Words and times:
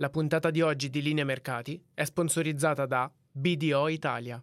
La 0.00 0.08
puntata 0.08 0.50
di 0.50 0.62
oggi 0.62 0.88
di 0.88 1.02
Linea 1.02 1.26
Mercati 1.26 1.78
è 1.92 2.04
sponsorizzata 2.04 2.86
da 2.86 3.12
BDO 3.30 3.88
Italia. 3.88 4.42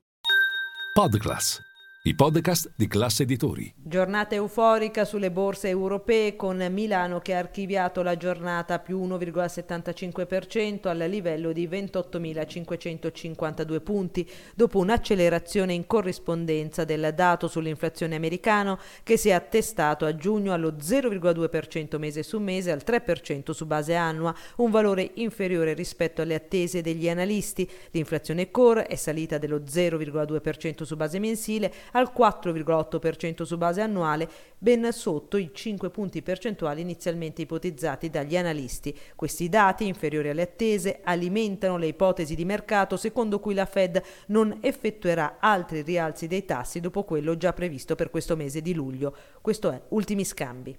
Podclass, 0.94 1.60
i 2.08 2.16
podcast 2.16 2.72
di 2.78 2.88
classe 2.88 3.24
editori. 3.24 3.74
Giornata 3.76 4.34
euforica 4.34 5.04
sulle 5.04 5.30
borse 5.30 5.68
europee 5.68 6.38
con 6.38 6.66
Milano 6.72 7.20
che 7.20 7.36
ha 7.36 7.40
archiviato 7.40 8.02
la 8.02 8.16
giornata 8.16 8.80
più 8.80 9.06
1,75% 9.06 10.88
al 10.88 11.00
livello 11.00 11.52
di 11.52 11.68
28.552 11.68 13.84
punti 13.84 14.26
dopo 14.56 14.80
un'accelerazione 14.80 15.74
in 15.74 15.86
corrispondenza 15.86 16.86
del 16.86 17.12
dato 17.14 17.50
sull'inflazione 17.50 18.16
americano 18.16 18.80
che 19.04 19.18
si 19.18 19.28
è 19.28 19.34
attestato 19.34 20.06
a 20.06 20.16
giugno 20.16 20.54
allo 20.54 20.76
0,2% 20.80 21.98
mese 21.98 22.24
su 22.24 22.40
mese 22.40 22.72
al 22.72 22.84
3% 22.86 23.52
su 23.52 23.66
base 23.66 23.96
annua, 23.96 24.34
un 24.58 24.70
valore 24.72 25.12
inferiore 25.16 25.74
rispetto 25.74 26.22
alle 26.22 26.36
attese 26.36 26.82
degli 26.82 27.10
analisti. 27.10 27.70
L'inflazione 27.92 28.50
core 28.50 28.86
è 28.86 28.96
salita 28.96 29.38
dello 29.38 29.60
0,2% 29.60 30.84
su 30.84 30.96
base 30.96 31.20
mensile 31.20 31.74
al 31.98 32.12
4,8% 32.16 33.44
su 33.44 33.58
base 33.58 33.82
annuale, 33.82 34.30
ben 34.58 34.92
sotto 34.92 35.38
i 35.38 35.50
5 35.52 35.90
punti 35.90 36.22
percentuali 36.22 36.82
inizialmente 36.82 37.42
ipotizzati 37.42 38.10
dagli 38.10 38.38
analisti. 38.38 38.96
Questi 39.16 39.50
dati, 39.50 39.88
inferiori 39.88 40.30
alle 40.30 40.44
attese, 40.44 41.00
alimentano 41.04 41.78
le 41.78 41.88
ipotesi 41.88 42.36
di 42.36 42.46
mercato 42.46 42.98
secondo 42.98 43.40
cui 43.40 43.56
la 43.56 43.66
Fed 43.66 44.02
non 44.28 44.60
effettuerà 44.62 45.38
altri 45.40 45.82
rialzi 45.82 46.28
dei 46.28 46.46
tassi 46.46 46.80
dopo 46.80 47.04
quello 47.04 47.36
già 47.36 47.52
previsto 47.54 47.96
per 47.96 48.12
questo 48.12 48.36
mese 48.36 48.62
di 48.62 48.74
luglio. 48.74 49.16
Questo 49.42 49.72
è 49.72 49.82
Ultimi 49.90 50.24
Scambi. 50.24 50.78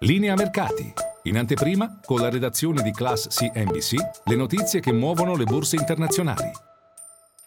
Linea 0.00 0.34
Mercati. 0.34 0.92
In 1.24 1.36
anteprima, 1.36 2.00
con 2.02 2.18
la 2.20 2.30
redazione 2.30 2.80
di 2.80 2.92
Class 2.92 3.28
CNBC, 3.28 3.94
le 4.24 4.36
notizie 4.36 4.80
che 4.80 4.92
muovono 4.92 5.36
le 5.36 5.44
borse 5.44 5.76
internazionali. 5.76 6.69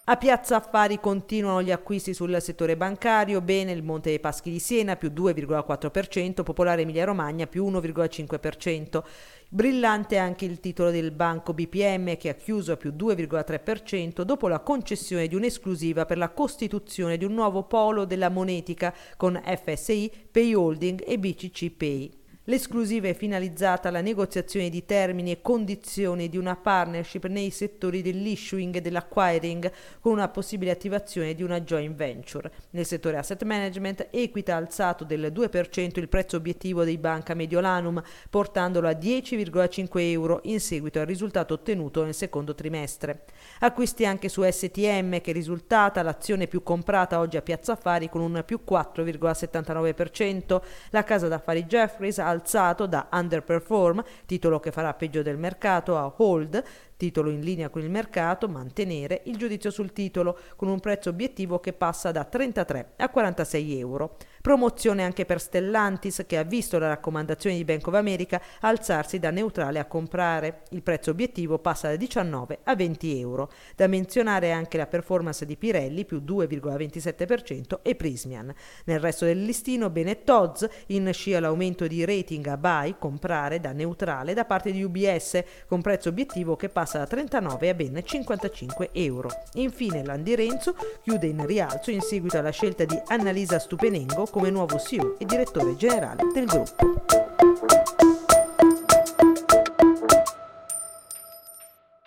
A 0.06 0.18
Piazza 0.18 0.58
Affari 0.58 1.00
continuano 1.00 1.64
gli 1.64 1.72
acquisti 1.72 2.14
sul 2.14 2.36
settore 2.42 2.76
bancario, 2.76 3.40
bene 3.40 3.72
il 3.72 3.84
Monte 3.84 4.10
dei 4.10 4.20
Paschi 4.20 4.52
di 4.52 4.60
Siena 4.60 4.98
più 4.98 5.08
2,4%, 5.16 6.44
Popolare 6.44 6.82
Emilia 6.82 7.06
Romagna 7.06 7.48
più 7.48 7.66
1,5%. 7.66 9.02
Brillante 9.48 10.18
anche 10.18 10.44
il 10.44 10.60
titolo 10.60 10.92
del 10.92 11.12
banco 11.12 11.54
BPM 11.54 12.18
che 12.18 12.28
ha 12.28 12.34
chiuso 12.34 12.74
a 12.74 12.76
più 12.76 12.92
2,3% 12.92 14.24
dopo 14.24 14.50
la 14.50 14.60
concessione 14.60 15.30
di 15.30 15.36
un'esclusiva 15.36 16.06
per 16.06 16.18
la 16.18 16.32
costituzione 16.32 17.16
di 17.16 17.24
un 17.24 17.34
nuovo 17.34 17.64
polo 17.64 18.04
della 18.04 18.28
monetica 18.28 18.94
con 19.16 19.42
FSI, 19.42 20.12
Pay 20.30 20.54
Holding 20.54 21.02
e 21.08 21.18
BCC 21.18 21.72
Pay. 21.72 22.23
L'esclusiva 22.48 23.08
è 23.08 23.14
finalizzata 23.14 23.88
alla 23.88 24.02
negoziazione 24.02 24.68
di 24.68 24.84
termini 24.84 25.32
e 25.32 25.40
condizioni 25.42 26.28
di 26.28 26.36
una 26.36 26.58
partnership 26.58 27.28
nei 27.28 27.52
settori 27.52 28.02
dell'issuing 28.02 28.76
e 28.76 28.82
dell'acquiring 28.82 29.72
con 30.02 30.12
una 30.12 30.28
possibile 30.28 30.72
attivazione 30.72 31.36
di 31.36 31.44
una 31.44 31.62
joint 31.62 31.96
venture. 31.96 32.52
Nel 32.72 32.86
settore 32.86 33.16
asset 33.16 33.42
management 33.44 34.10
Equita 34.12 34.56
ha 34.56 34.58
alzato 34.58 35.06
del 35.06 35.32
2% 35.34 36.00
il 36.00 36.10
prezzo 36.10 36.36
obiettivo 36.36 36.84
dei 36.84 36.98
Banca 36.98 37.34
Mediolanum 37.34 38.04
portandolo 38.30 38.90
a 38.90 38.92
10,5 38.92 39.88
euro 40.02 40.42
in 40.44 40.60
seguito 40.60 41.00
al 41.00 41.06
risultato 41.06 41.54
ottenuto 41.54 42.04
nel 42.04 42.14
secondo 42.14 42.54
trimestre. 42.54 43.24
Acquisti 43.60 44.06
anche 44.06 44.28
su 44.28 44.44
STM 44.44 45.22
che 45.22 45.32
è 45.32 45.34
risultata 45.34 46.02
l'azione 46.02 46.48
più 46.48 46.62
comprata 46.62 47.20
oggi 47.20 47.38
a 47.38 47.42
Piazza 47.42 47.72
Affari 47.72 48.10
con 48.10 48.20
un 48.20 48.44
più 48.46 48.60
4,79%. 48.70 50.62
La 50.90 51.06
casa 51.06 51.30
d'affari 51.30 51.64
Jeffries 51.64 52.20
ha 52.20 52.32
alzato 52.34 52.86
da 52.86 53.08
underperform, 53.12 54.04
titolo 54.26 54.60
che 54.60 54.72
farà 54.72 54.94
peggio 54.94 55.22
del 55.22 55.38
mercato, 55.38 55.98
a 55.98 56.14
hold, 56.18 56.64
titolo 57.04 57.30
in 57.30 57.42
linea 57.42 57.70
con 57.70 57.82
il 57.82 57.90
mercato, 57.90 58.48
mantenere 58.48 59.22
il 59.26 59.36
giudizio 59.36 59.72
sul 59.72 59.92
titolo 59.92 60.38
con 60.56 60.70
un 60.70 60.80
prezzo 60.80 61.10
obiettivo 61.10 61.60
che 61.60 61.74
passa 61.74 62.12
da 62.12 62.24
33 62.24 62.94
a 62.98 63.10
46 63.10 63.80
euro. 63.80 64.18
Promozione 64.42 65.04
anche 65.04 65.26
per 65.26 65.40
Stellantis 65.40 66.24
che 66.26 66.38
ha 66.38 66.44
visto 66.44 66.80
la 66.80 66.88
raccomandazione 66.88 67.56
di 67.56 67.66
Bank 67.66 67.88
of 67.88 67.94
America 67.94 68.42
alzarsi 68.62 69.20
da 69.20 69.32
neutrale 69.32 69.80
a 69.80 69.86
comprare. 69.86 70.64
Il 70.70 70.82
prezzo 70.82 71.12
obiettivo 71.12 71.60
passa 71.60 71.90
da 71.90 71.96
19 71.96 72.60
a 72.64 72.76
20 72.76 73.20
euro. 73.20 73.50
Da 73.76 73.88
menzionare 73.88 74.52
anche 74.52 74.78
la 74.78 74.88
performance 74.88 75.46
di 75.46 75.58
Pirelli 75.58 76.06
più 76.06 76.22
2,27% 76.26 77.80
e 77.82 77.96
Prismian. 77.96 78.54
Nel 78.86 79.00
resto 79.00 79.26
del 79.26 79.44
listino 79.44 79.90
bene 79.90 80.24
Todds 80.24 80.68
in 80.88 81.10
scia 81.14 81.40
l'aumento 81.40 81.88
di 81.88 82.04
rating 82.24 82.48
a 82.48 82.58
buy, 82.58 82.96
comprare 82.98 83.60
da 83.60 83.74
neutrale 83.74 84.34
da 84.34 84.46
parte 84.46 84.72
di 84.72 84.82
UBS 84.82 85.44
con 85.68 85.82
prezzo 85.82 86.10
obiettivo 86.10 86.56
che 86.56 86.70
passa 86.70 87.00
da 87.00 87.06
39 87.06 87.70
a 87.70 87.74
ben 87.74 88.02
55 88.04 88.90
euro. 88.94 89.30
Infine 89.56 90.04
Landi 90.04 90.34
Renzo 90.36 90.76
chiude 91.04 91.28
in 91.28 91.46
rialzo 91.46 91.92
in 91.92 92.02
seguito 92.02 92.38
alla 92.38 92.50
scelta 92.52 92.86
di 92.86 93.00
Annalisa 93.08 93.60
Stupenengo 93.60 94.26
come 94.26 94.50
nuovo 94.50 94.80
CEO 94.80 95.20
e 95.20 95.26
direttore 95.26 95.76
generale 95.76 96.24
del 96.34 96.46
gruppo. 96.46 97.06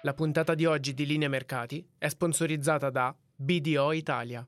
La 0.03 0.15
puntata 0.15 0.55
di 0.55 0.65
oggi 0.65 0.95
di 0.95 1.05
Linea 1.05 1.29
Mercati 1.29 1.85
è 1.99 2.09
sponsorizzata 2.09 2.91
da 2.91 3.15
BDO 3.35 3.93
Italia. 3.93 4.45